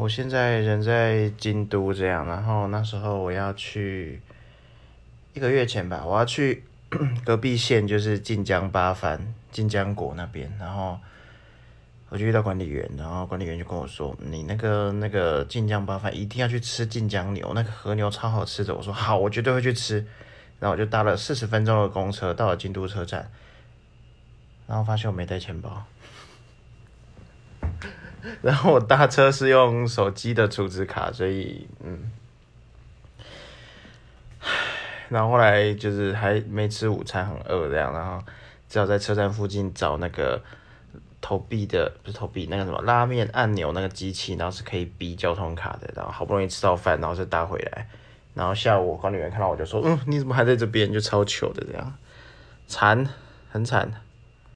[0.00, 4.18] 我现在人在京都这样，然后那时候我要去
[5.34, 6.64] 一个月前吧，我要去
[7.22, 9.18] 隔壁县，就是晋江八幡、
[9.52, 10.98] 晋江国那边，然后
[12.08, 20.06] 我就遇到管理员，然后管理员就跟我说：“你那个那个晋江八幡一定要去吃晋江牛，那个和牛超好吃的。”我说：“好，我绝对会去吃。”
[20.58, 23.30] 然后我就搭了四十分钟的公车到了京都车站，
[24.66, 25.84] 然后发现我没带钱包。
[28.42, 32.10] 然后我搭车是用手机的储值卡，所以嗯，
[35.08, 38.22] 然后后来就是还没吃午餐，很饿这样，然后
[38.68, 40.42] 只好在车站附近找那个
[41.20, 47.88] 投币的，不是投币，那个什么拉面按钮那个机器，然后是可以逼交通卡的，然后好不容易吃到饭，然后再搭回来，
[48.34, 50.92] 然后下午管理员看到我就说，嗯，你怎么还在这边？
[50.92, 51.94] 就超糗的这样，
[52.66, 53.06] 惨，
[53.50, 53.90] 很惨。